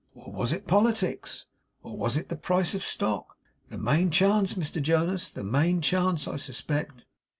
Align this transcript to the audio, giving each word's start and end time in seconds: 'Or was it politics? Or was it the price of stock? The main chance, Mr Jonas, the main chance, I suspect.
'Or 0.15 0.33
was 0.33 0.51
it 0.51 0.65
politics? 0.65 1.45
Or 1.83 1.95
was 1.95 2.17
it 2.17 2.29
the 2.29 2.35
price 2.35 2.73
of 2.73 2.83
stock? 2.83 3.37
The 3.69 3.77
main 3.77 4.09
chance, 4.09 4.55
Mr 4.55 4.81
Jonas, 4.81 5.29
the 5.29 5.43
main 5.43 5.79
chance, 5.79 6.27
I 6.27 6.37
suspect. 6.37 7.05